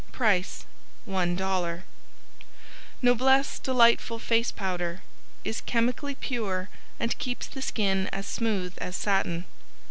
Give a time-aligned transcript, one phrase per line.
[0.11, 0.65] Price
[1.07, 1.83] $1.00
[3.03, 5.03] Noblesse Delightful Face Powder
[5.43, 9.45] Is chemically pure and keeps the skin as smooth as satin.